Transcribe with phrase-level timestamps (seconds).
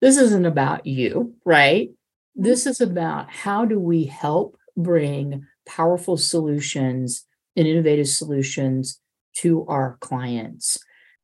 [0.00, 1.88] this isn't about you, right?
[1.88, 2.42] Mm-hmm.
[2.42, 7.24] This is about how do we help bring powerful solutions
[7.56, 9.00] and innovative solutions
[9.36, 10.78] to our clients.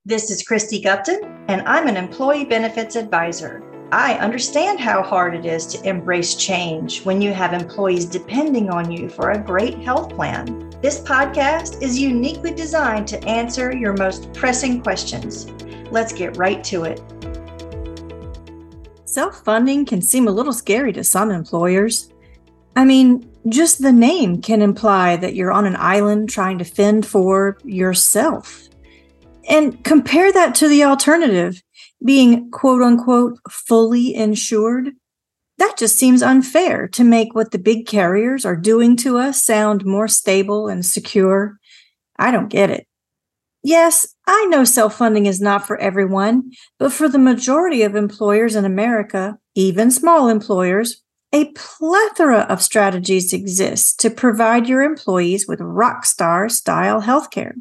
[0.05, 3.63] This is Cristy Gupton, and I'm an employee benefits advisor.
[3.93, 8.91] I understand how hard it is to embrace change when you have employees depending on
[8.91, 10.71] you for a great health plan.
[10.83, 15.51] This podcast is uniquely designed to answer your most pressing questions.
[15.91, 17.01] Let's get right to it.
[19.15, 22.13] Self funding can seem a little scary to some employers.
[22.75, 27.07] I mean, just the name can imply that you're on an island trying to fend
[27.07, 28.69] for yourself.
[29.49, 31.63] And compare that to the alternative
[32.05, 34.91] being quote unquote fully insured.
[35.59, 39.85] That just seems unfair to make what the big carriers are doing to us sound
[39.85, 41.61] more stable and secure.
[42.19, 42.89] I don't get it.
[43.63, 48.57] Yes, I know self funding is not for everyone, but for the majority of employers
[48.57, 55.61] in America, even small employers, a plethora of strategies exist to provide your employees with
[55.61, 57.55] rock star style healthcare.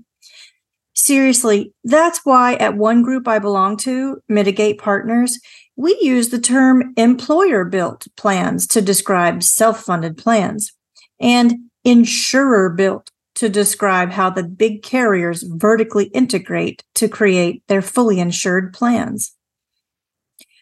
[0.93, 5.39] Seriously, that's why at one group I belong to, Mitigate Partners,
[5.75, 10.71] we use the term employer built plans to describe self funded plans
[11.19, 18.19] and insurer built to describe how the big carriers vertically integrate to create their fully
[18.19, 19.35] insured plans.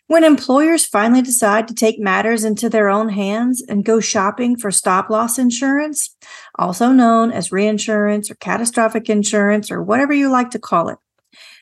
[0.07, 4.69] When employers finally decide to take matters into their own hands and go shopping for
[4.69, 6.15] stop loss insurance,
[6.59, 10.97] also known as reinsurance or catastrophic insurance or whatever you like to call it,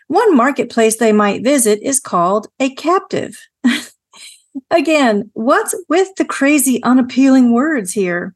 [0.07, 3.38] one marketplace they might visit is called a captive.
[4.71, 8.33] Again, what's with the crazy, unappealing words here?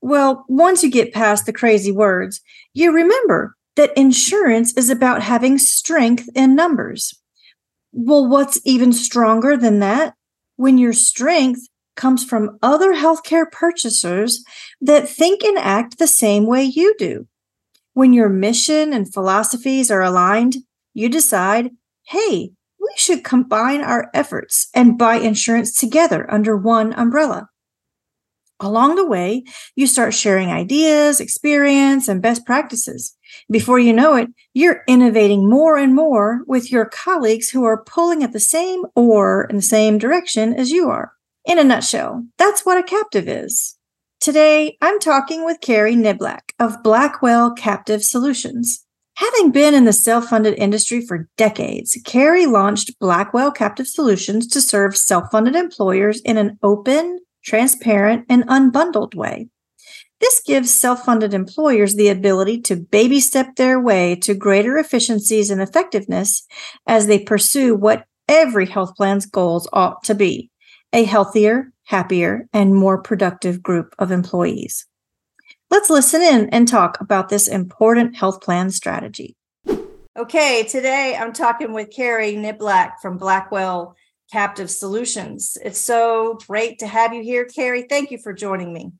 [0.00, 2.40] Well, once you get past the crazy words,
[2.72, 7.14] you remember that insurance is about having strength in numbers.
[7.92, 10.14] Well, what's even stronger than that?
[10.56, 14.44] When your strength comes from other healthcare purchasers
[14.80, 17.26] that think and act the same way you do.
[17.92, 20.56] When your mission and philosophies are aligned,
[20.94, 21.70] you decide,
[22.06, 27.48] hey, we should combine our efforts and buy insurance together under one umbrella.
[28.60, 29.44] Along the way,
[29.76, 33.16] you start sharing ideas, experience, and best practices.
[33.50, 38.24] Before you know it, you're innovating more and more with your colleagues who are pulling
[38.24, 41.12] at the same oar in the same direction as you are.
[41.44, 43.76] In a nutshell, that's what a captive is.
[44.20, 48.84] Today, I'm talking with Kari Niblack of Blackwell Captive Solutions.
[49.14, 54.60] Having been in the self funded industry for decades, Kari launched Blackwell Captive Solutions to
[54.60, 59.48] serve self funded employers in an open, transparent, and unbundled way.
[60.20, 65.50] This gives self funded employers the ability to baby step their way to greater efficiencies
[65.50, 66.46] and effectiveness
[66.86, 70.50] as they pursue what every health plan's goals ought to be
[70.92, 74.86] a healthier, happier, and more productive group of employees.
[75.70, 79.36] Let's listen in and talk about this important health plan strategy.
[80.18, 83.94] Okay, today I'm talking with Kari Niblack from Blackwell
[84.30, 85.56] Captive Solutions.
[85.64, 87.82] It's so great to have you here, Kari.
[87.82, 88.92] Thank you for joining me.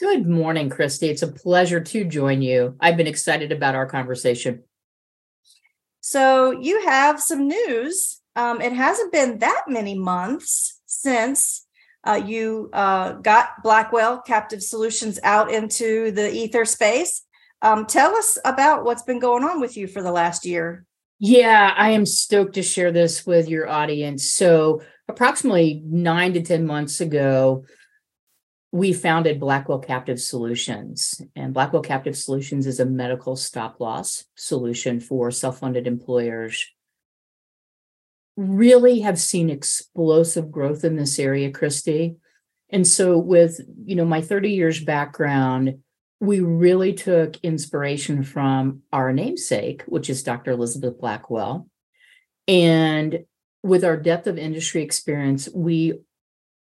[0.00, 1.08] Good morning, Cristy.
[1.08, 2.76] It's a pleasure to join you.
[2.80, 4.64] I've been excited about our conversation.
[6.00, 8.20] So, you have some news.
[8.34, 11.64] Um, it hasn't been that many months since
[12.04, 17.22] uh, you uh, got Blackwell Captive Solutions out into the ether space.
[17.60, 20.84] Um, tell us about what's been going on with you for the last year.
[21.24, 24.28] Yeah, I am stoked to share this with your audience.
[24.28, 27.64] So, approximately nine to 10 months ago,
[28.72, 31.22] we founded Blackwell Captive Solutions.
[31.36, 36.66] And Blackwell Captive Solutions is a medical stop loss solution for self funded employers.
[38.36, 42.16] Really have seen explosive growth in this area, Cristy.
[42.68, 45.84] And so, with you know my 30 years background,
[46.22, 50.52] we really took inspiration from our namesake, which is Dr.
[50.52, 51.66] Elizabeth Blackwell.
[52.46, 53.24] And
[53.64, 55.94] with our depth of industry experience, we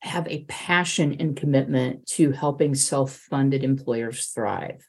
[0.03, 4.89] have a passion and commitment to helping self funded employers thrive.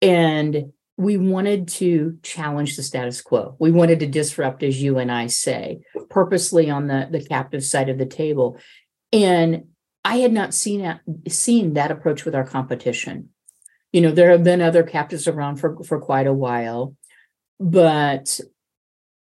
[0.00, 3.56] And we wanted to challenge the status quo.
[3.58, 7.90] We wanted to disrupt, as you and I say, purposely on the, the captive side
[7.90, 8.58] of the table.
[9.12, 9.64] And
[10.06, 13.30] I had not seen that, seen that approach with our competition.
[13.90, 16.94] You know, there have been other captives around for, for quite a while,
[17.58, 18.38] but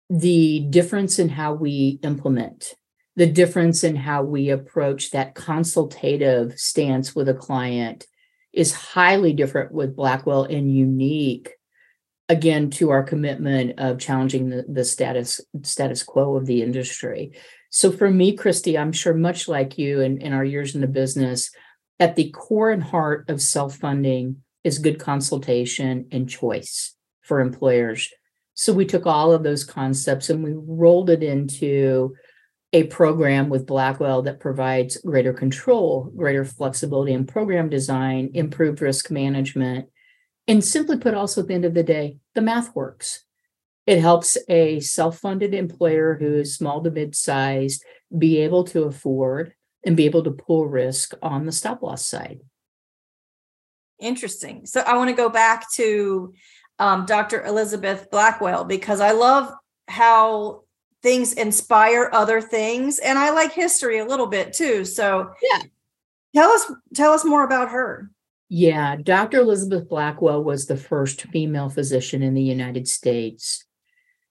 [0.10, 2.76] the difference in how we implement,
[3.18, 8.08] the difference in how we approach that consultative stance with a client
[8.54, 11.52] is highly different with Blackwell and unique
[12.30, 17.34] again to our commitment of challenging the, the status status quo of the industry.
[17.69, 20.88] So for me, Cristy, I'm sure much like you in, in our years in the
[20.88, 21.51] business,
[22.00, 28.10] at the core and heart of self-funding is good consultation and choice for employers.
[28.54, 32.16] So we took all of those concepts and we rolled it into
[32.74, 39.10] a program with Blackwell that provides greater control, greater flexibility in program design, improved risk
[39.10, 39.88] management.
[40.48, 43.24] And simply put, also at the end of the day, the math works.
[43.89, 47.83] It helps a self funded employer who is small to mid sized
[48.15, 52.41] be able to afford and be able to pool risk on the stop loss side.
[54.00, 54.68] Interesting.
[54.68, 56.36] So I want to go back to
[56.77, 57.44] um, Dr.
[57.44, 59.51] Elizabeth Blackwell because I love
[59.88, 60.65] how
[61.01, 65.62] things inspire other things and i like history a little bit too so yeah
[66.36, 68.12] tell us tell us more about her
[68.50, 73.63] yeah dr elizabeth blackwell was the first female physician in the united states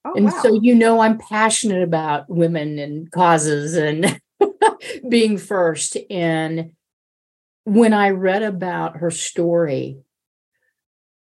[0.04, 0.42] oh, and wow.
[0.42, 4.20] so you know i'm passionate about women and causes and
[5.08, 6.72] being first and
[7.64, 9.98] when i read about her story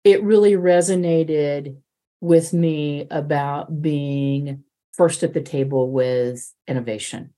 [0.03, 1.77] it really resonated
[2.21, 4.63] with me about being
[4.93, 7.33] first at the table with innovation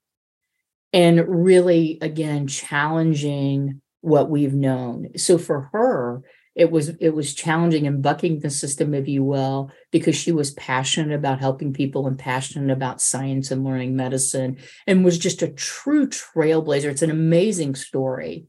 [0.93, 6.21] and really again challenging what we've known so for her
[6.57, 10.51] it was it was challenging and bucking the system if you will because she was
[10.51, 14.57] passionate about helping people and passionate about science and learning medicine
[14.87, 18.47] and was just a true trailblazer it's an amazing story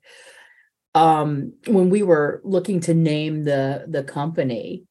[0.94, 4.84] um, when we were looking to name the the company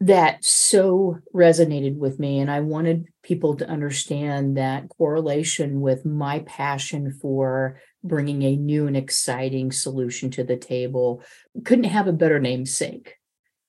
[0.00, 2.38] that so resonated with me.
[2.38, 8.86] And I wanted people to understand that correlation with my passion for bringing a new
[8.86, 11.22] and exciting solution to the table.
[11.64, 13.14] Couldn't have a better namesake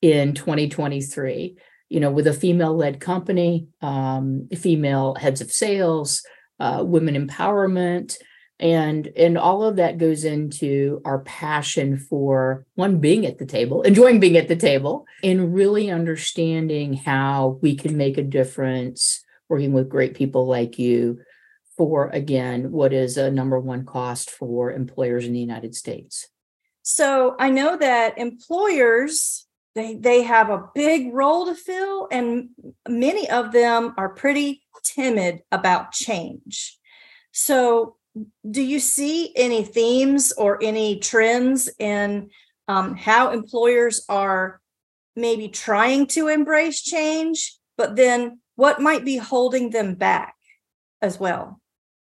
[0.01, 1.57] in 2023.
[1.89, 6.23] You know, with a female led company, um, female heads of sales,
[6.59, 8.17] uh, women empowerment,
[8.59, 13.81] and and all of that goes into our passion for one being at the table
[13.81, 19.73] enjoying being at the table and really understanding how we can make a difference working
[19.73, 21.19] with great people like you
[21.77, 26.27] for again what is a number one cost for employers in the united states
[26.81, 32.49] so i know that employers they they have a big role to fill and
[32.87, 36.77] many of them are pretty timid about change
[37.31, 37.95] so
[38.49, 42.29] do you see any themes or any trends in
[42.67, 44.61] um, how employers are
[45.15, 50.35] maybe trying to embrace change, but then what might be holding them back
[51.01, 51.61] as well?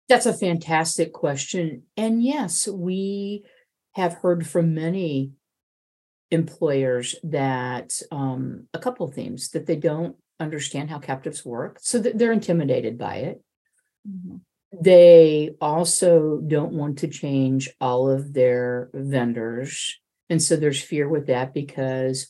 [0.09, 1.85] That's a fantastic question.
[1.97, 3.45] And yes, we
[3.93, 5.33] have heard from many
[6.31, 11.99] employers that um, a couple of themes that they don't understand how captives work, so
[12.01, 13.43] that they're intimidated by it.
[14.09, 14.37] Mm-hmm.
[14.83, 20.01] They also don't want to change all of their vendors.
[20.29, 22.27] And so there's fear with that because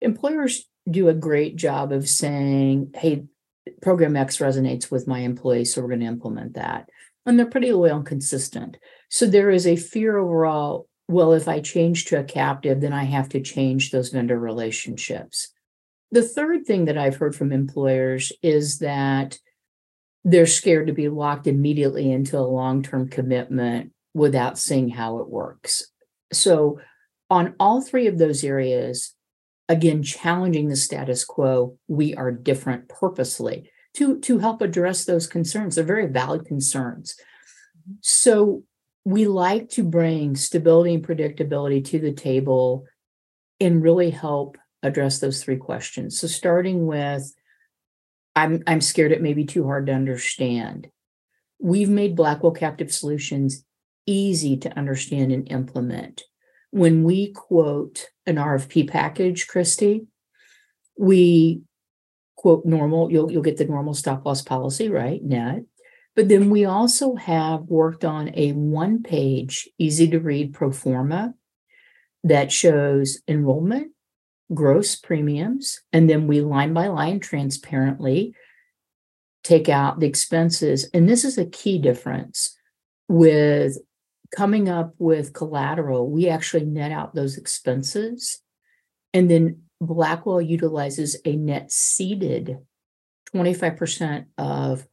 [0.00, 3.24] employers do a great job of saying, hey,
[3.80, 6.88] program X resonates with my employees, so we're going to implement that.
[7.24, 8.78] And they're pretty loyal and consistent.
[9.08, 10.88] So there is a fear overall.
[11.08, 15.52] Well, if I change to a captive, then I have to change those vendor relationships.
[16.10, 19.38] The third thing that I've heard from employers is that
[20.24, 25.28] they're scared to be locked immediately into a long term commitment without seeing how it
[25.28, 25.84] works.
[26.32, 26.80] So,
[27.30, 29.14] on all three of those areas,
[29.68, 35.74] again, challenging the status quo, we are different purposely to, to help address those concerns.
[35.74, 37.14] They're very valid concerns.
[37.14, 37.94] Mm-hmm.
[38.00, 38.64] So,
[39.04, 42.86] we like to bring stability and predictability to the table
[43.58, 46.20] and really help address those three questions.
[46.20, 47.34] So, starting with
[48.34, 50.88] I'm I'm scared it may be too hard to understand.
[51.58, 53.64] We've made Blackwell Captive Solutions
[54.06, 56.22] easy to understand and implement.
[56.70, 60.06] When we quote an RFP package, Cristy,
[60.98, 61.62] we
[62.42, 65.22] quote normal, you'll you'll get the normal stop loss policy, right?
[65.22, 65.62] Net.
[66.16, 71.34] But then we also have worked on a one page, easy to read pro forma
[72.24, 73.92] that shows enrollment,
[74.52, 78.34] gross premiums, and then we line by line transparently
[79.44, 80.90] take out the expenses.
[80.92, 82.56] And this is a key difference
[83.08, 83.78] with
[84.36, 86.10] coming up with collateral.
[86.10, 88.40] We actually net out those expenses.
[89.14, 92.58] And then Blackwell utilizes a net ceded
[93.34, 94.86] 25% of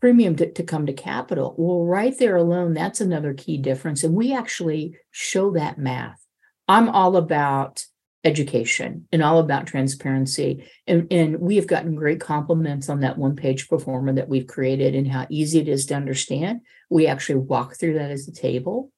[0.00, 1.54] premium to, to come to capital.
[1.56, 4.02] Well, right there alone, that's another key difference.
[4.02, 6.26] And we actually show that math.
[6.66, 7.84] I'm all about
[8.24, 10.64] education and all about transparency.
[10.86, 14.46] And, and we have gotten great compliments on that one page pro forma that we've
[14.46, 16.60] created and how easy it is to understand.
[16.88, 18.92] We actually walk through that as a table.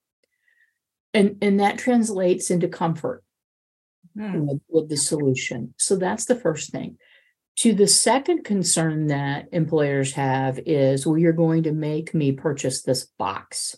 [1.12, 3.24] And, and that translates into comfort
[4.16, 4.46] mm.
[4.46, 5.74] with, with the solution.
[5.78, 6.98] So that's the first thing.
[7.58, 12.82] To the second concern that employers have is, well, you're going to make me purchase
[12.82, 13.76] this box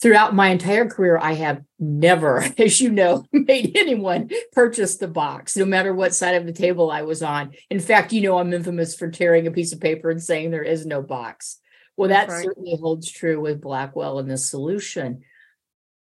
[0.00, 5.56] throughout my entire career, I have never, as you know, made anyone purchase the box,
[5.56, 7.52] no matter what side of the table I was on.
[7.70, 10.62] In fact, you know, I'm infamous for tearing a piece of paper and saying there
[10.62, 11.58] is no box.
[11.96, 12.44] Well, that right.
[12.44, 15.22] certainly holds true with Blackwell and the solution.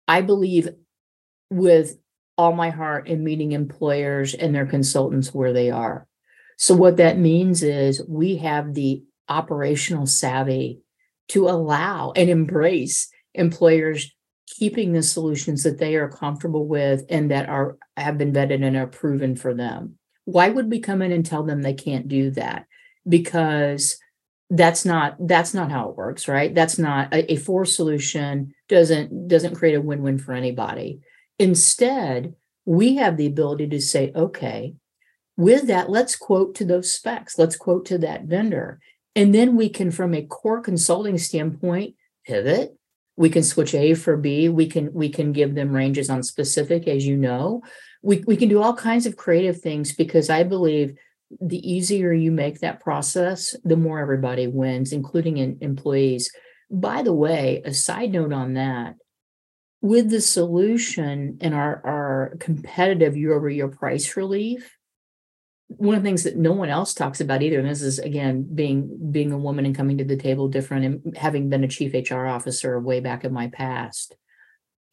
[0.06, 0.68] I believe
[1.50, 1.96] with
[2.38, 6.06] all my heart in meeting employers and their consultants where they are.
[6.56, 10.80] So, what that means is we have the operational savvy
[11.28, 14.14] to allow and embrace employers
[14.46, 18.76] keeping the solutions that they are comfortable with and that are have been vetted and
[18.76, 19.98] are proven for them.
[20.24, 22.66] Why would we come in and tell them they can't do that?
[23.08, 23.98] Because
[24.50, 26.54] that's not that's not how it works right?
[26.54, 31.00] That's not a, a forced solution doesn't doesn't create a win-win for anybody
[31.42, 32.34] instead
[32.64, 34.74] we have the ability to say okay
[35.36, 37.38] with that let's quote to those specs.
[37.38, 38.80] Let's quote to that vendor.
[39.14, 41.94] And then we can from a core consulting standpoint
[42.26, 42.76] pivot.
[43.16, 44.48] We can switch a for b.
[44.48, 47.62] We can we can give them ranges on specific as you know.
[48.02, 50.96] We, we can do all kinds of creative things because i believe
[51.40, 56.30] the easier you make that process the more everybody wins including in employees.
[56.70, 58.96] By the way a side note on that
[59.82, 64.78] with the solution and our, our competitive year over year price relief
[65.76, 68.46] one of the things that no one else talks about either and this is again
[68.54, 71.94] being being a woman and coming to the table different and having been a chief
[72.10, 74.14] hr officer way back in my past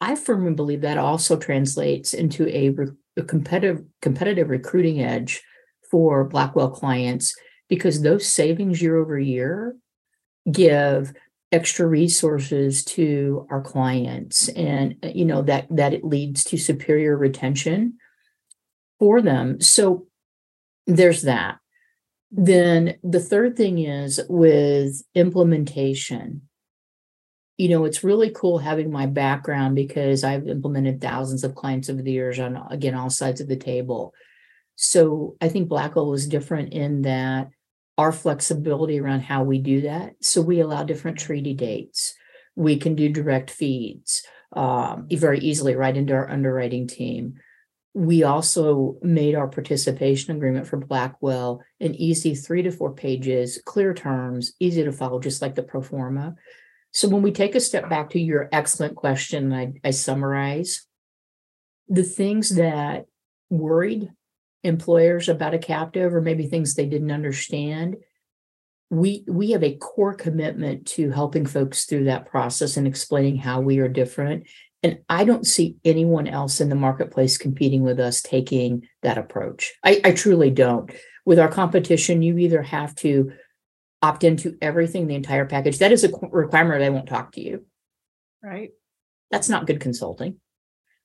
[0.00, 2.74] i firmly believe that also translates into a,
[3.16, 5.42] a competitive competitive recruiting edge
[5.90, 7.36] for blackwell clients
[7.68, 9.76] because those savings year over year
[10.50, 11.12] give
[11.52, 17.16] extra resources to our clients and uh, you know that that it leads to superior
[17.16, 17.94] retention
[18.98, 20.06] for them so
[20.96, 21.58] there's that.
[22.30, 26.42] Then the third thing is with implementation.
[27.56, 32.00] You know, it's really cool having my background because I've implemented thousands of clients over
[32.00, 34.14] the years on, again, all sides of the table.
[34.76, 37.50] So I think Blackwell was different in that
[38.00, 40.14] our flexibility around how we do that.
[40.20, 42.14] So we allow different treaty dates.
[42.56, 44.22] We can do direct feeds
[44.54, 47.38] um, very easily right into our underwriting team
[47.94, 53.94] we also made our participation agreement for Blackwell an easy three to four pages, clear
[53.94, 56.36] terms, easy to follow, just like the pro forma.
[56.92, 60.86] So when we take a step back to your excellent question, I, I summarize
[61.88, 63.06] the things that
[63.48, 64.10] worried
[64.62, 67.96] employers about a captive or maybe things they didn't understand
[68.90, 73.60] we we have a core commitment to helping folks through that process and explaining how
[73.60, 74.46] we are different
[74.82, 79.74] and I don't see anyone else in the marketplace competing with us taking that approach.
[79.84, 80.90] I, I truly don't.
[81.26, 83.32] With our competition, you either have to
[84.00, 85.78] opt into everything, the entire package.
[85.78, 86.80] That is a requirement.
[86.80, 87.66] They won't talk to you.
[88.42, 88.70] Right.
[89.30, 90.36] That's not good consulting.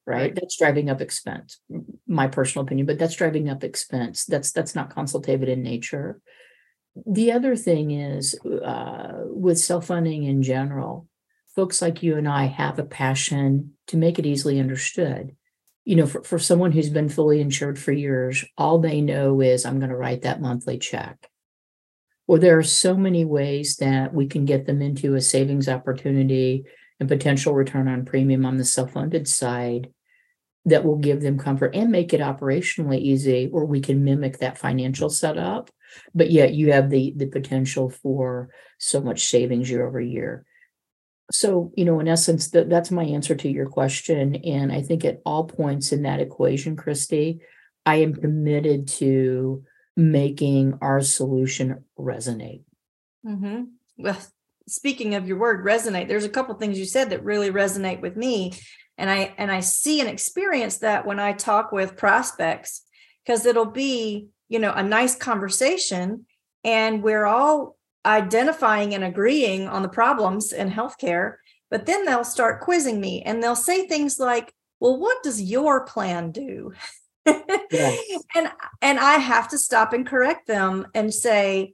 [0.08, 0.36] Right?
[0.36, 1.60] That's driving up expense.
[2.08, 4.26] My personal opinion, but that's driving up expense.
[4.26, 6.22] That's that's not consultative in nature.
[7.08, 11.08] The other thing is uh, with self funding in general
[11.56, 15.36] folks like you and I have a passion to make it easily understood.
[15.86, 19.66] You know, for, for someone who's been fully insured for years, all they know is
[19.66, 21.30] I'm going to write that monthly check.
[22.28, 26.66] Well, there are so many ways that we can get them into a savings opportunity
[27.00, 29.90] and potential return on premium on the self funded side
[30.66, 34.58] that will give them comfort and make it operationally easy, or we can mimic that
[34.58, 35.70] financial setup.
[36.14, 38.50] But yet you have the the potential for
[38.80, 40.46] so much savings year over year
[41.32, 45.04] so you know in essence that that's my answer to your question and i think
[45.04, 47.40] at all points in that equation cristy
[47.86, 49.64] i am committed to
[49.96, 52.64] making our solution resonate
[53.26, 53.64] mm-hmm.
[53.98, 54.18] well
[54.68, 58.16] speaking of your word resonate there's a couple things you said that really resonate with
[58.16, 58.52] me
[58.98, 62.84] and i and i see and experience that when i talk with prospects
[63.26, 66.26] because it'll be you know a nice conversation
[66.64, 71.36] and we're all identifying and agreeing on the problems in healthcare,
[71.70, 75.86] but then they'll start quizzing me and they'll say things like, "Well, what does your
[75.86, 76.74] plan do?"
[77.72, 78.00] Yes.
[78.36, 81.74] and and I have to stop and correct them and say,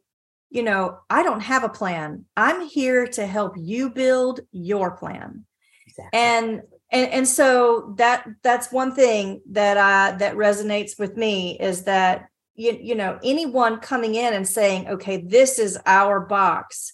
[0.52, 2.26] you know, I don't have a plan.
[2.36, 5.46] I'm here to help you build your plan.
[5.88, 6.20] Exactly.
[6.20, 11.86] And and and so that that's one thing that I that resonates with me is
[11.86, 16.94] that you, you know anyone coming in and saying okay this is our box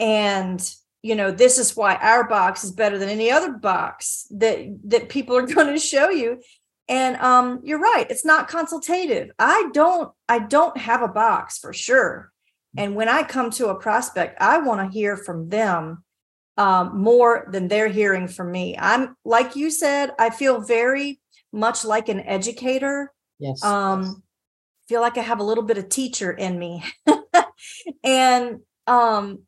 [0.00, 4.58] and you know this is why our box is better than any other box that
[4.84, 6.40] that people are going to show you
[6.88, 11.72] and um you're right it's not consultative i don't i don't have a box for
[11.72, 12.32] sure
[12.76, 16.02] and when i come to a prospect i want to hear from them
[16.56, 21.20] um, more than they're hearing from me i'm like you said i feel very
[21.52, 24.22] much like an educator yes um
[24.88, 26.84] feel like i have a little bit of teacher in me
[28.04, 29.40] and um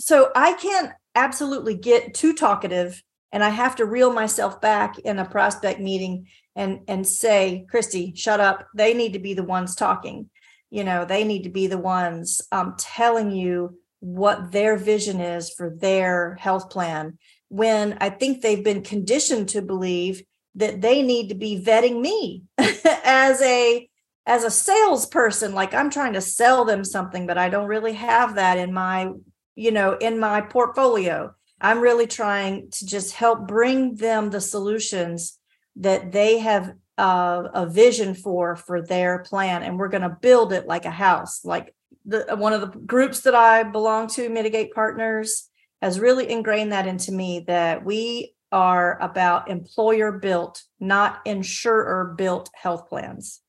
[0.00, 3.02] so I can't absolutely get too talkative
[3.32, 8.16] and I have to reel myself back in a prospect meeting and and say, Cristy,
[8.16, 8.68] shut up.
[8.74, 10.30] They need to be the ones talking.
[10.74, 15.48] You know, they need to be the ones um, telling you what their vision is
[15.48, 17.16] for their health plan.
[17.48, 20.24] When I think they've been conditioned to believe
[20.56, 22.42] that they need to be vetting me
[23.04, 23.88] as a
[24.26, 28.36] as a salesperson like i'm trying to sell them something but i don't really have
[28.36, 29.10] that in my
[29.54, 35.38] you know in my portfolio i'm really trying to just help bring them the solutions
[35.76, 40.52] that they have uh, a vision for for their plan and we're going to build
[40.52, 41.74] it like a house like
[42.06, 45.48] the one of the groups that i belong to mitigate partners
[45.82, 52.48] has really ingrained that into me that we are about employer built not insurer built
[52.54, 53.40] health plans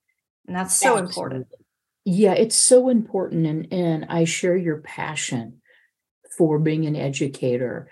[0.48, 1.08] and that's so Absolutely.
[1.08, 1.48] important
[2.06, 5.62] yeah it's so important and and i share your passion
[6.38, 7.90] for being an educator.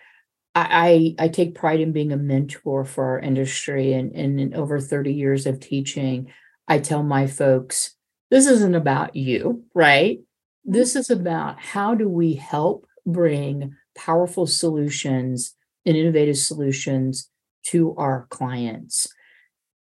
[0.55, 4.79] I, I, take pride in being a mentor for our industry and, and in over
[4.79, 6.31] 30 years of teaching,
[6.67, 7.95] I tell my folks,
[8.29, 10.19] this isn't about you, right?
[10.19, 10.71] Mm-hmm.
[10.71, 15.55] This is about how do we help bring powerful solutions
[15.85, 17.29] and innovative solutions
[17.67, 19.07] to our clients.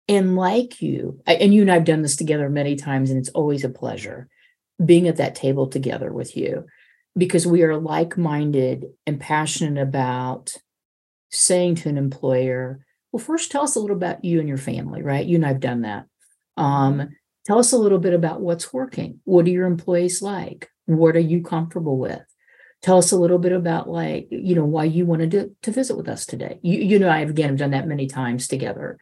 [0.08, 3.64] And like you, and you and I've done this together many times, and it's always
[3.64, 4.30] a pleasure
[4.84, 6.66] being at that table together with you
[7.18, 10.56] because we are like minded and passionate about
[11.32, 15.02] saying to an employer, well, first tell us a little about you and your family,
[15.02, 15.26] right?
[15.26, 16.06] You and I've done that.
[16.58, 17.10] Um,
[17.46, 19.22] tell us a little bit about what's working.
[19.24, 20.70] What are your employees like?
[20.86, 22.22] What are you comfortable with?
[22.82, 25.96] Tell us a little bit about like, you know, why you wanted to, to visit
[25.96, 26.60] with us today.
[26.62, 29.00] You, you know, I've again have done that many times together.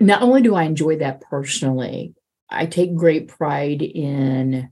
[0.00, 2.14] Not only do I enjoy that personally,
[2.50, 4.70] I take great pride in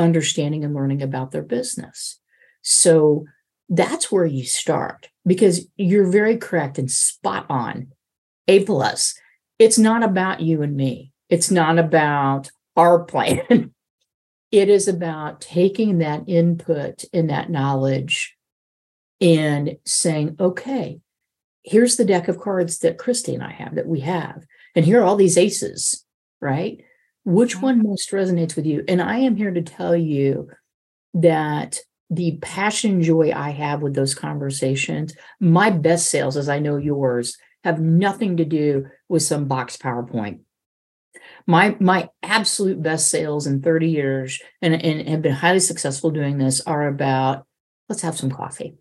[0.00, 2.18] understanding and learning about their business.
[2.62, 3.26] So
[3.68, 7.92] that's where you start because you're very correct and spot on.
[8.48, 9.14] A plus.
[9.58, 11.12] It's not about you and me.
[11.28, 13.72] It's not about our plan.
[14.50, 18.36] it is about taking that input and that knowledge
[19.20, 21.00] and saying, okay,
[21.62, 24.44] here's the deck of cards that Cristy and I have that we have.
[24.74, 26.04] And here are all these aces,
[26.40, 26.82] right?
[27.24, 28.84] Which one most resonates with you?
[28.88, 30.48] And I am here to tell you
[31.14, 31.78] that
[32.08, 36.76] the passion and joy I have with those conversations, my best sales, as I know
[36.76, 40.40] yours, have nothing to do with some box PowerPoint.
[41.46, 46.38] My my absolute best sales in 30 years and, and have been highly successful doing
[46.38, 47.46] this are about
[47.88, 48.76] let's have some coffee.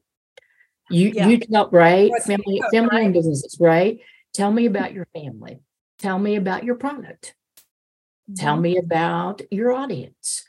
[0.89, 1.27] You yeah.
[1.27, 3.99] you tell right family family and businesses, right?
[4.33, 5.59] Tell me about your family.
[5.99, 7.35] Tell me about your product.
[8.35, 8.61] Tell mm-hmm.
[8.61, 10.43] me about your audience.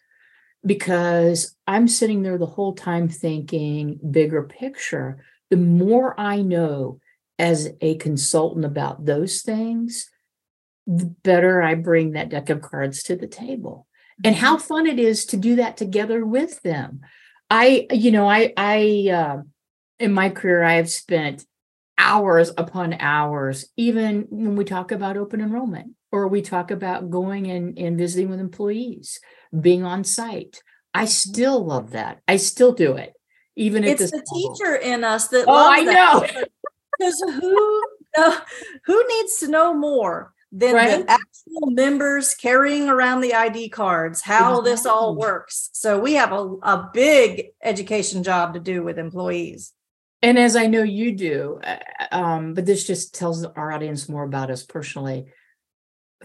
[0.64, 5.24] Because I'm sitting there the whole time thinking bigger picture.
[5.48, 7.00] The more I know
[7.38, 10.10] as a consultant about those things,
[10.86, 13.86] the better I bring that deck of cards to the table.
[14.22, 14.66] And how mm-hmm.
[14.66, 17.00] fun it is to do that together with them.
[17.48, 19.42] I, you know, I, I, uh,
[19.98, 21.46] in my career, I have spent
[21.96, 27.50] hours upon hours, even when we talk about open enrollment or we talk about going
[27.50, 29.20] and, and visiting with employees,
[29.58, 30.62] being on site.
[30.92, 31.08] I mm-hmm.
[31.08, 32.20] still love that.
[32.26, 33.12] I still do it,
[33.56, 34.54] even it's if the level.
[34.54, 35.44] teacher in us that.
[35.46, 36.26] Oh, I know.
[36.98, 37.84] Because who
[38.18, 38.40] uh,
[38.84, 41.06] who needs to know more than right?
[41.06, 44.20] the actual members carrying around the ID cards?
[44.20, 45.70] How this all works.
[45.72, 49.72] So we have a, a big education job to do with employees.
[50.22, 51.78] And as I know you do, uh,
[52.12, 55.26] um, but this just tells our audience more about us personally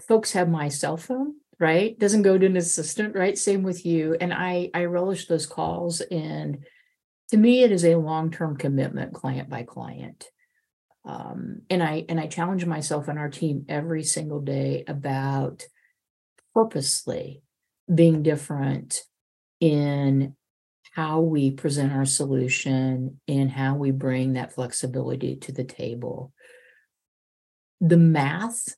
[0.00, 1.98] folks have my cell phone right?
[1.98, 3.36] Doesn't go to an assistant right?
[3.36, 4.16] Same with you.
[4.20, 6.00] And i i relish those calls.
[6.00, 6.64] And
[7.30, 10.26] to me it is a long-term commitment client by client.
[11.04, 15.64] Um, and i and i challenge myself and our team every single day about
[16.52, 17.42] purposely
[17.92, 19.02] being different
[19.60, 20.34] in
[20.94, 26.32] how we present our solution and how we bring that flexibility to the table.
[27.80, 28.76] The math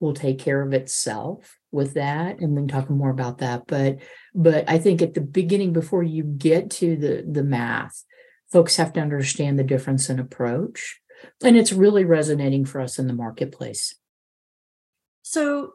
[0.00, 3.98] will take care of itself with that and we can talk more about that but
[4.34, 8.04] but i think at the beginning before you get to the the math
[8.50, 11.00] folks have to understand the difference in approach
[11.42, 13.94] and it's really resonating for us in the marketplace.
[15.22, 15.74] So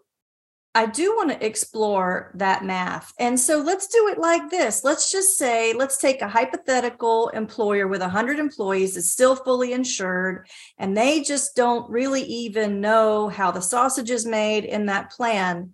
[0.76, 3.14] I do want to explore that math.
[3.18, 4.84] And so let's do it like this.
[4.84, 10.48] Let's just say, let's take a hypothetical employer with 100 employees is still fully insured,
[10.78, 15.74] and they just don't really even know how the sausage is made in that plan.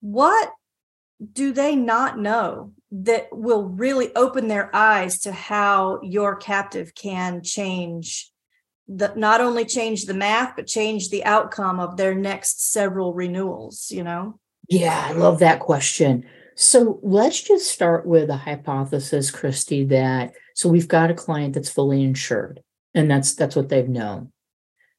[0.00, 0.52] What
[1.32, 7.42] do they not know that will really open their eyes to how your captive can
[7.42, 8.30] change
[8.88, 13.90] the, not only change the math but change the outcome of their next several renewals
[13.90, 14.38] you know?
[14.68, 16.24] Yeah i love that question.
[16.60, 21.70] So let's just start with a hypothesis cristy that so we've got a client that's
[21.70, 22.60] fully insured
[22.94, 24.32] and that's that's what they've known.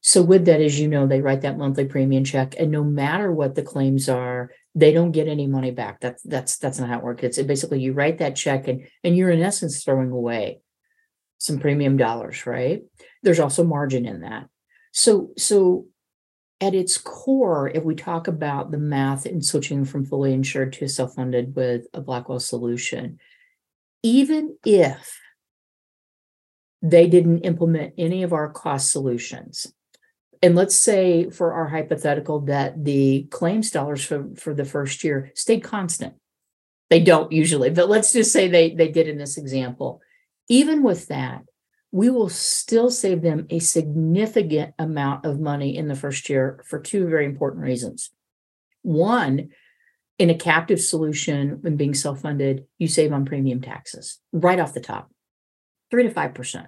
[0.02, 3.30] So with that as you know they write that monthly premium check and no matter
[3.32, 6.00] what the claims are they don't get any money back.
[6.00, 7.24] That's that's that's not how it works.
[7.24, 10.62] It's basically you write that check and and you're in essence throwing away
[11.40, 12.84] some premium dollars right
[13.24, 14.48] there's also margin in that.
[14.92, 15.88] So, so
[16.62, 20.88] at its core, if we talk about the math in switching from fully insured to
[20.88, 23.20] self-funded with a Blackwell solution,
[24.04, 25.20] even if
[26.82, 29.74] they didn't implement any of our cost solutions,
[30.42, 35.32] and let's say for our hypothetical that the claims dollars for, for the first year
[35.36, 36.14] stayed constant.
[36.90, 40.02] They don't usually, but let's just say they, they did in this example.
[40.48, 41.44] Even with that,
[41.92, 46.80] we will still save them a significant amount of money in the first year for
[46.80, 48.12] two very important reasons.
[48.84, 49.50] One,
[50.20, 54.74] in a captive solution, when being self funded, you save on premium taxes right off
[54.74, 55.10] the top,
[55.90, 56.68] three to 5%.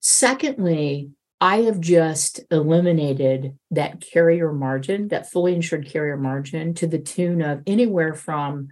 [0.00, 6.98] Secondly, I have just eliminated that carrier margin, that fully insured carrier margin, to the
[6.98, 8.68] tune of anywhere from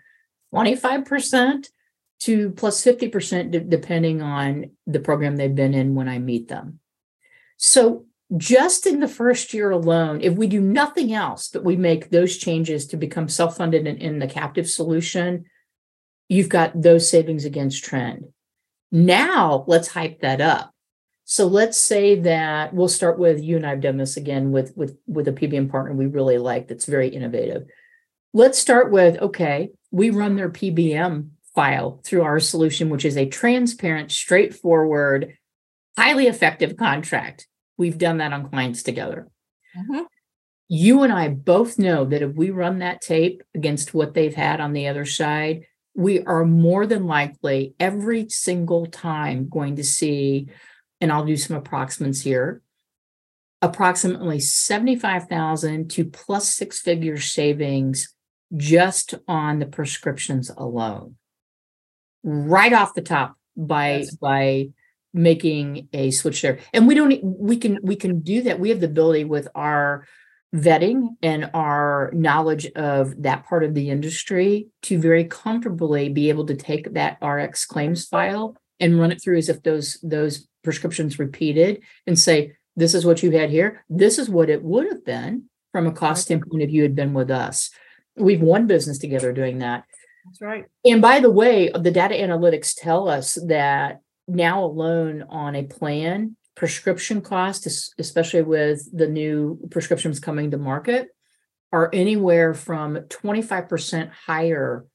[0.52, 1.68] 25%
[2.20, 6.80] to plus 50% d- depending on the program they've been in when I meet them.
[7.56, 12.10] So, just in the first year alone, if we do nothing else but we make
[12.10, 15.44] those changes to become self funded in, in the captive solution,
[16.28, 18.24] you've got those savings against trend.
[18.90, 20.72] Now, let's hype that up.
[21.24, 24.96] So let's say that we'll start with you and I've done this again with with
[25.08, 27.66] with a PBM partner we really like that's very innovative.
[28.32, 33.26] Let's start with okay, we run their PBM file through our solution, which is a
[33.26, 35.36] transparent, straightforward,
[35.96, 37.48] highly effective contract.
[37.78, 39.28] We've done that on clients together.
[39.76, 40.02] Mm-hmm.
[40.68, 44.60] You and I both know that if we run that tape against what they've had
[44.60, 45.64] on the other side,
[45.94, 50.48] we are more than likely every single time going to see,
[51.00, 52.60] and I'll do some approximates here,
[53.62, 58.14] approximately 75,000 to plus six figure savings
[58.54, 61.16] just on the prescriptions alone
[62.26, 64.14] right off the top by yes.
[64.16, 64.68] by
[65.14, 66.58] making a switch there.
[66.74, 68.60] And we don't we can we can do that.
[68.60, 70.06] We have the ability with our
[70.54, 76.46] vetting and our knowledge of that part of the industry to very comfortably be able
[76.46, 81.18] to take that rx claims file and run it through as if those those prescriptions
[81.18, 83.84] repeated and say this is what you had here.
[83.88, 87.14] This is what it would have been from a cost standpoint if you had been
[87.14, 87.70] with us.
[88.16, 89.84] We've won business together doing that
[90.26, 90.64] that's right.
[90.84, 96.36] And by the way, the data analytics tell us that now alone on a plan,
[96.56, 101.08] prescription costs, especially with the new prescriptions coming to market,
[101.72, 104.86] are anywhere from 25% higher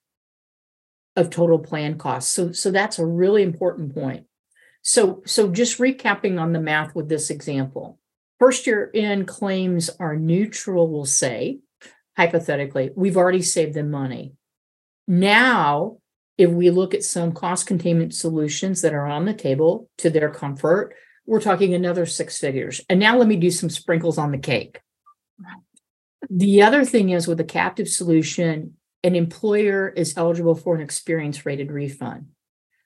[1.16, 2.34] of total plan costs.
[2.34, 4.26] So, so that's a really important point.
[4.82, 8.00] So, so just recapping on the math with this example.
[8.40, 11.60] First year in claims are neutral, we'll say,
[12.18, 14.34] hypothetically, we've already saved them money.
[15.12, 15.98] Now,
[16.38, 20.30] if we look at some cost containment solutions that are on the table to their
[20.30, 20.96] comfort,
[21.26, 22.80] we're talking another six figures.
[22.90, 24.80] And now let me do some sprinkles on the cake.
[26.30, 31.46] The other thing is with a captive solution, an employer is eligible for an experience
[31.46, 32.28] rated refund.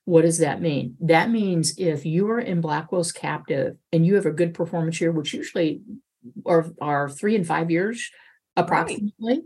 [0.05, 0.95] What does that mean?
[1.01, 5.11] That means if you are in Blackwell's captive and you have a good performance year,
[5.11, 5.81] which usually
[6.43, 8.09] are, are three and five years
[8.55, 9.39] approximately, right.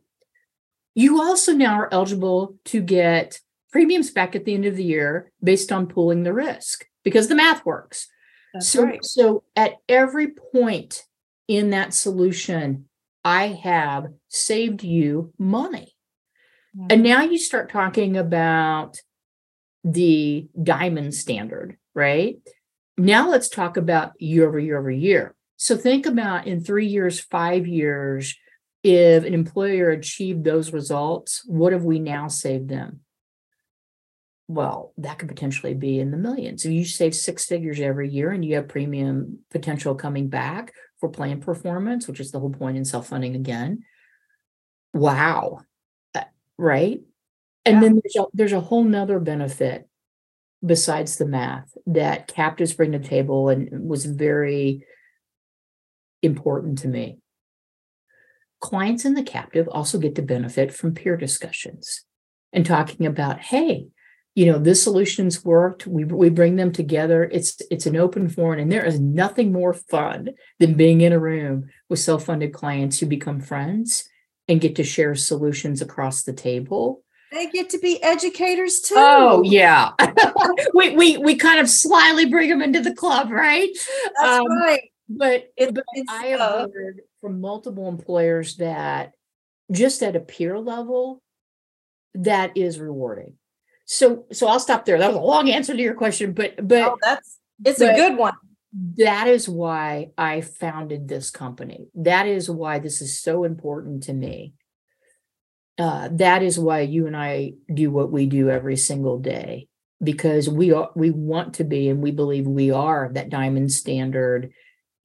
[1.00, 3.40] You also now are eligible to get
[3.72, 7.36] premiums back at the end of the year based on pooling the risk because the
[7.36, 8.10] math works.
[8.54, 9.06] That's so, right.
[9.06, 11.06] so at every point
[11.48, 12.90] in that solution,
[13.24, 15.96] I have saved you money.
[16.76, 16.88] Mm-hmm.
[16.90, 18.98] And now you start talking about
[19.86, 22.36] the diamond standard, right?
[22.98, 25.34] Now let's talk about year over year over year.
[25.56, 28.36] So think about in three years, five years,
[28.84, 33.02] if an employer achieved those results, what have we now saved them?
[34.48, 36.66] Well, that could potentially be in the millions.
[36.66, 41.10] If you save six figures every year and you have premium potential coming back for
[41.10, 43.84] plan performance, which is the whole point in self funding again,
[44.94, 45.60] wow,
[46.16, 46.24] uh,
[46.58, 47.02] right?
[47.66, 47.82] And Yeah.
[47.82, 49.88] then there's a, there's a whole nother benefit
[50.66, 54.86] besides the math that captives bring to the table and was very
[56.22, 57.20] important to me.
[58.60, 62.04] Clients in the captive also get to benefit from peer discussions
[62.52, 63.88] and talking about, hey,
[64.36, 65.88] you know, this solution's worked.
[65.88, 67.24] We we bring them together.
[67.32, 71.20] It's it's an open forum, and there is nothing more fun than being in a
[71.20, 74.08] room with self-funded clients who become friends
[74.48, 77.04] and get to share solutions across the table.
[77.32, 78.96] They get to be educators too.
[78.98, 79.92] Oh yeah,
[80.74, 83.70] we we we kind of slyly bring them into the club, right?
[84.22, 84.82] that's um, right.
[85.10, 89.12] But It- but it's, I have uh, heard from multiple employers that
[89.72, 91.22] just at a peer level,
[92.16, 93.34] that is rewarding.
[93.86, 94.98] So so I'll stop there.
[95.00, 97.98] That was a long answer to your question, but but Oh, that's it's but- a
[97.98, 98.34] good one.
[98.98, 101.88] that is why I founded this company.
[101.96, 104.54] That is why this is so important to me.
[105.78, 109.68] Uh, that is why you and I do what we do every single day
[110.04, 114.52] because we are we want to be and we believe we are that diamond standard.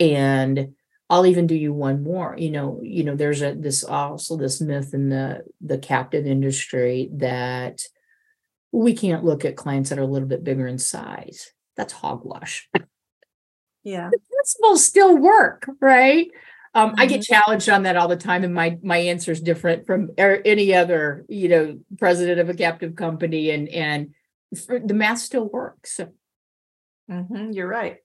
[0.00, 0.74] And
[1.14, 2.34] I'll even do you one more.
[2.36, 7.08] You know, you know, there's a this also this myth in the the captive industry
[7.14, 7.82] that
[8.72, 11.52] we can't look at clients that are a little bit bigger in size.
[11.76, 12.68] That's hogwash
[13.84, 14.10] Yeah.
[14.10, 16.28] principles still work, right?
[16.74, 17.26] Um, I get Mhm.
[17.26, 20.74] challenged on that all the time, and my my answer is different from er- any
[20.74, 24.14] other, you know, president of a captive company, and and
[24.66, 25.92] for, the math still works.
[25.92, 26.08] So,
[27.08, 27.98] hmm you're right.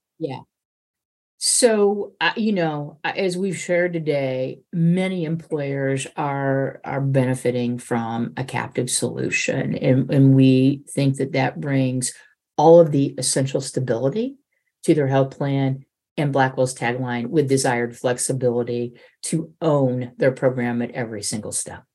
[1.42, 8.44] So uh, you know, as we've shared today, many employers are are benefiting from a
[8.44, 12.14] captive solution, and and we think that that brings
[12.58, 14.36] all of the essential stability
[14.84, 15.86] to their health plan
[16.18, 21.86] and Blackwell's tagline with desired flexibility to own their program at every single step.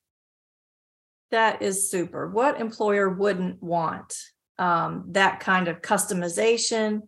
[1.32, 2.30] That is super.
[2.30, 4.16] What employer wouldn't want
[4.58, 7.02] um, that kind of customization,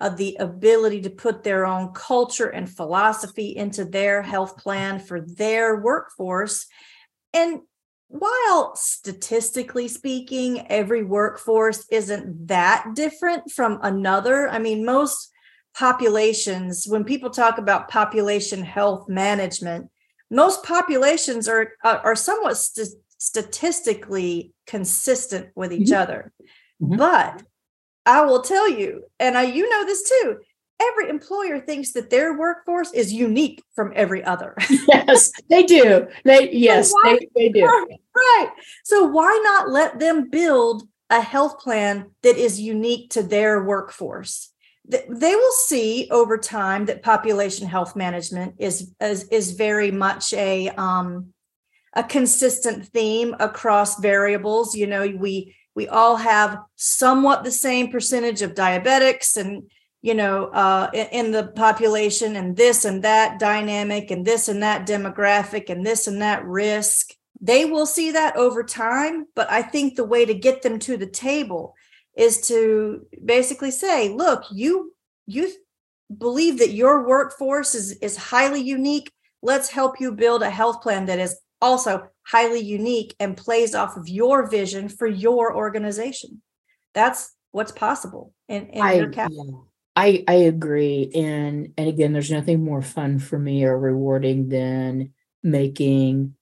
[0.00, 5.20] of the ability to put their own culture and philosophy into their health plan for
[5.20, 6.66] their workforce?
[7.32, 7.60] And
[8.08, 15.30] while statistically speaking, every workforce isn't that different from another, I mean, most
[15.74, 19.90] populations, when people talk about population health management,
[20.30, 25.96] most populations are are, somewhat st- statistically consistent with each Mhm.
[25.96, 26.32] other.
[26.80, 26.98] Mhm.
[26.98, 27.42] But
[28.08, 30.38] I will tell you, and I, you know this too.
[30.80, 34.56] Every employer thinks that their workforce is unique from every other.
[34.88, 36.06] Yes, they do.
[36.24, 37.66] They yes, why- they, they do.
[38.14, 38.50] right.
[38.84, 44.52] So why not let them build a health plan that is unique to their workforce?
[44.86, 50.68] They will see over time that population health management is is, is very much a
[50.70, 51.34] um,
[51.94, 54.74] a consistent theme across variables.
[54.74, 59.70] You know, we we all have somewhat the same percentage of diabetics and
[60.02, 64.88] you know uh, in, the population and this and that dynamic and this and that
[64.88, 67.14] demographic and this and that risk.
[67.40, 70.96] They will see that over time but i think the way to get them to
[70.96, 71.76] the table
[72.16, 74.92] is to basically say look you
[75.26, 75.48] you
[76.26, 79.12] believe that your workforce is is highly unique.
[79.42, 83.96] Let's help you build a health plan that is also highly unique and plays off
[83.96, 86.42] of your vision for your organization
[86.94, 89.52] that's what's possible in, in I, your cap yeah,
[89.98, 91.10] I I agree.
[91.12, 95.12] And and again, there's nothing more fun for me or rewarding than
[95.42, 96.36] making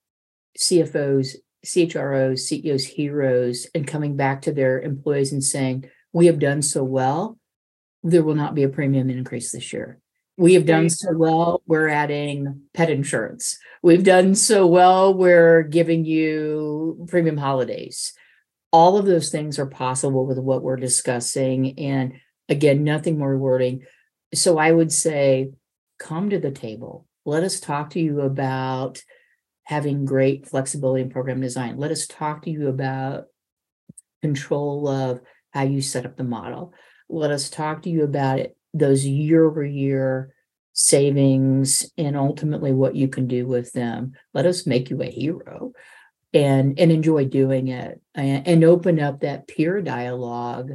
[0.58, 6.60] CFOs, CHROs, CEOs heroes and coming back to their employees and saying, we have done
[6.60, 7.38] so well,
[8.02, 10.00] there will not be a premium increase this year.
[10.38, 13.58] We have done so well, we're adding pet insurance.
[13.82, 18.12] We've done so well, we're giving you premium holidays.
[18.70, 21.78] All of those things are possible with what we're discussing.
[21.78, 22.14] And
[22.48, 23.84] again, nothing more rewarding.
[24.34, 25.52] So I would say,
[25.98, 27.06] come to the table.
[27.24, 29.02] Let us talk to you about
[29.64, 31.78] having great flexibility in program design.
[31.78, 33.24] Let us talk to you about
[34.22, 35.20] control of
[35.50, 36.74] how you set up the model.
[37.08, 40.32] Let us talk to you about it, those year over year
[40.72, 44.12] savings and ultimately what you can do with them.
[44.34, 45.72] Let us make you a hero
[46.34, 50.72] and and enjoy doing it and, and open up that peer dialogue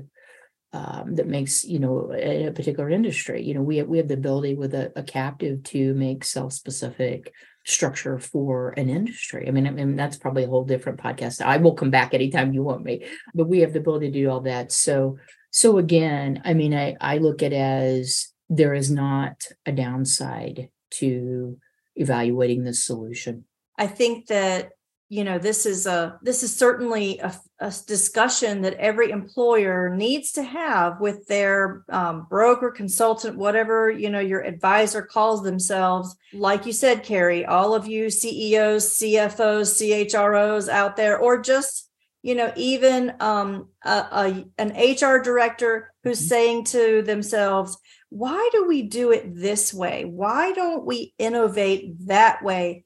[0.73, 4.07] um, that makes you know a, a, particular industry you know we have, we have
[4.07, 7.33] the ability with a, a captive to make self-specific
[7.65, 9.47] structure for an industry.
[9.47, 11.41] I mean i mean that's probably a whole different podcast.
[11.41, 14.29] I will come back anytime you want me but we have the ability to do
[14.29, 14.71] all that.
[14.71, 15.17] So
[15.51, 21.57] so again i mean i i look at as there is not a downside to
[21.95, 23.45] evaluating this solution.
[23.77, 24.71] I think that
[25.11, 30.31] you know this is a this is certainly a, a discussion that every employer needs
[30.31, 36.15] to have with their um, broker consultant whatever you know your advisor calls themselves.
[36.31, 41.89] Like you said Kari all of you ceos cfos chros out there or just
[42.21, 46.27] you know even um, a, a, an hr director who's mm-hmm.
[46.29, 50.03] saying to themselves why do we do it this way?
[50.03, 52.83] Why don't we innovate that way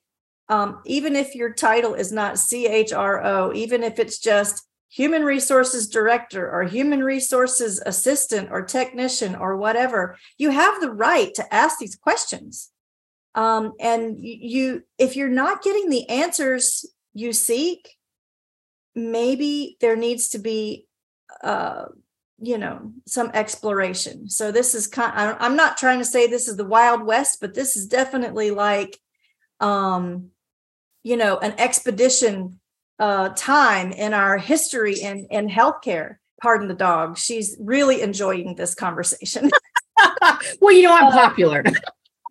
[0.49, 6.49] um, even if your title is not CHRO, even if it's just human resources director
[6.49, 11.95] or human resources assistant or technician or whatever, you have the right to ask these
[11.95, 12.71] questions.
[13.33, 17.95] Um, and you, if you're not getting the answers you seek,
[18.93, 20.87] maybe there needs to be,
[21.43, 21.85] uh,
[22.39, 24.29] you know, some exploration.
[24.29, 25.35] So this is kind.
[25.39, 28.97] I'm not trying to say this is the Wild West, but this is definitely like
[29.61, 30.31] um
[31.05, 32.59] you know an expedition
[32.97, 36.17] uh, time in our history in in healthcare.
[36.41, 37.17] Pardon the dog.
[37.17, 39.51] She's really enjoying this conversation.
[40.59, 41.63] well, you know I'm uh, popular.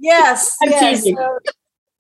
[0.01, 1.03] yes, I'm yes.
[1.03, 1.17] teasing.
[1.17, 1.39] So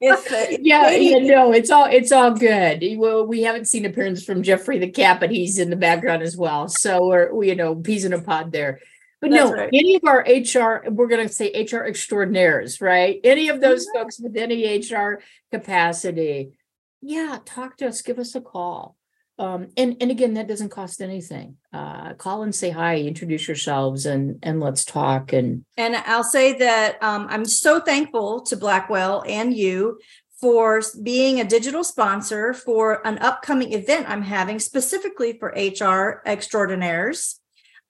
[0.02, 2.84] uh, yeah, yeah, no, it's all it's all good.
[2.96, 6.36] Well, we haven't seen appearance from Jeffrey the cat, but he's in the background as
[6.36, 6.68] well.
[6.68, 8.80] So we're we, you know peas in a pod there.
[9.20, 9.70] But That's no, right.
[9.72, 13.20] any of our HR, we're going to say HR extraordinaires, right?
[13.24, 13.98] Any of those mm-hmm.
[13.98, 16.58] folks with any HR capacity
[17.04, 18.96] yeah, talk to us, give us a call.
[19.38, 21.56] Um, and and again, that doesn't cost anything.
[21.72, 25.32] Uh, call and say hi, introduce yourselves, and and let's talk.
[25.32, 29.98] And and I'll say that um, I'm so thankful to Blackwell and you
[30.40, 37.40] for being a digital sponsor for an upcoming event I'm having specifically for HR extraordinaires.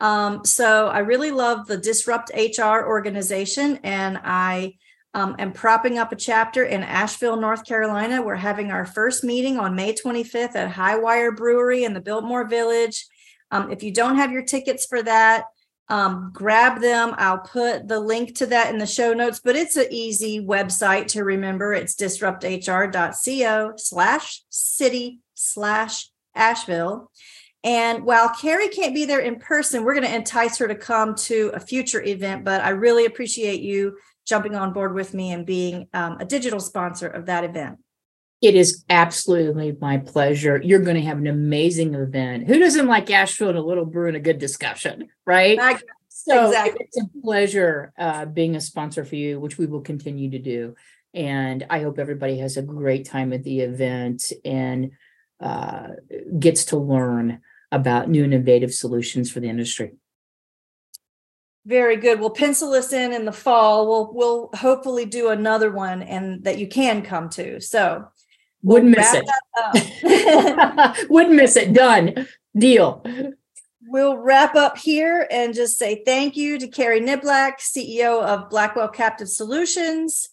[0.00, 4.74] Um, so I really love the Disrupt HR organization, and I
[5.14, 8.20] um, propping up a chapter in Asheville, North Carolina.
[8.20, 13.06] We're having our first meeting on May 25th at Hi-Wire Brewery in the Biltmore Village.
[13.52, 15.44] Um, if you don't have your tickets for that,
[15.88, 17.14] um, grab them.
[17.16, 21.06] I'll put the link to that in the show notes, but it's an easy website
[21.08, 21.72] to remember.
[21.72, 27.10] It's disrupthr.co slash city slash Asheville.
[27.62, 31.14] And while Kari can't be there in person, we're going to entice her to come
[31.14, 32.44] to a future event.
[32.44, 36.60] But I really appreciate you jumping on board with me and being um, a digital
[36.60, 37.78] sponsor of that event.
[38.40, 40.60] It is absolutely my pleasure.
[40.62, 42.46] You're going to have an amazing event.
[42.46, 45.58] Who doesn't like Asheville and a little brew and a good discussion, right?
[45.58, 46.86] I, so exactly.
[46.86, 50.74] it's a pleasure uh, being a sponsor for you, which we will continue to do.
[51.14, 54.90] And I hope everybody has a great time at the event and
[55.40, 55.88] uh,
[56.38, 59.94] gets to learn about new and innovative solutions for the industry.
[61.66, 62.20] Very good.
[62.20, 63.88] We'll pencil this in in the fall.
[63.88, 67.60] We'll we'll hopefully do another one and that you can come to.
[67.60, 68.06] So
[68.64, 71.06] wouldn't miss it.
[71.10, 71.74] Wouldn't miss it.
[71.74, 72.26] Done.
[72.56, 73.04] Deal.
[73.86, 78.88] We'll wrap up here and just say thank you to Kari Niblack, CEO of Blackwell
[78.88, 80.30] Captive Solutions.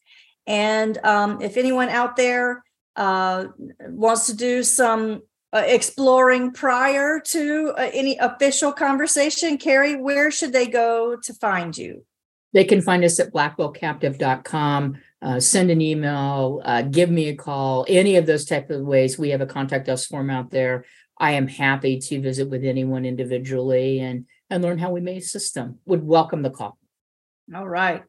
[0.48, 2.64] And um, if anyone out there
[2.96, 3.48] uh,
[3.82, 10.54] wants to do some uh, exploring prior to uh, any official conversation, Kari, where should
[10.54, 12.06] they go to find you?
[12.54, 14.98] They can find us at blackwellcaptive.com.
[15.22, 19.20] Uh, send an email, uh, give me a call, any of those type of ways.
[19.20, 20.86] We have a contact us form out there.
[21.18, 25.54] I am happy to visit with anyone individually and and learn how we may assist
[25.54, 25.80] them.
[25.86, 26.78] Would welcome the call.
[27.56, 28.04] All right.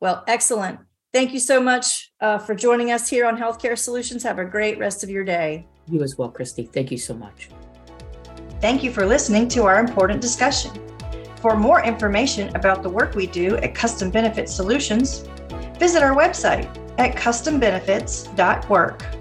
[0.00, 0.80] Well, excellent.
[1.12, 4.22] Thank you so much uh, for joining us here on Healthcare Solutions.
[4.22, 5.66] Have a great rest of your day.
[5.88, 6.70] You as well, Cristy.
[6.70, 7.48] Thank you so much.
[8.60, 10.72] Thank you for listening to our important discussion.
[11.36, 15.24] For more information about the work we do at Custom Benefit Solutions,
[15.78, 16.66] visit our website
[16.98, 19.17] at custombenefits.work.